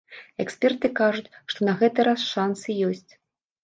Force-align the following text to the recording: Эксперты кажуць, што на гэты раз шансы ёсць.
Эксперты 0.43 0.91
кажуць, 1.01 1.33
што 1.53 1.59
на 1.71 1.79
гэты 1.85 1.99
раз 2.11 2.19
шансы 2.35 2.69
ёсць. 2.93 3.11